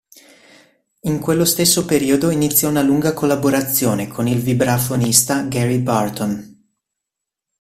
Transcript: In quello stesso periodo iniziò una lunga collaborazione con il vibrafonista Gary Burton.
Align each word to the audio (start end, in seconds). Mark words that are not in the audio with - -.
In 1.01 1.19
quello 1.19 1.45
stesso 1.45 1.85
periodo 1.85 2.31
iniziò 2.31 2.69
una 2.69 2.81
lunga 2.81 3.13
collaborazione 3.13 4.07
con 4.07 4.25
il 4.25 4.39
vibrafonista 4.41 5.43
Gary 5.43 5.77
Burton. 5.77 6.65